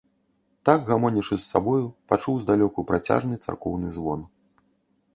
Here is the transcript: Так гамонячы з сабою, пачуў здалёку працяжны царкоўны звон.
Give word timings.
Так 0.69 0.87
гамонячы 0.89 1.29
з 1.33 1.37
сабою, 1.51 1.85
пачуў 2.13 2.35
здалёку 2.47 2.89
працяжны 2.91 3.35
царкоўны 3.47 3.97
звон. 4.03 4.29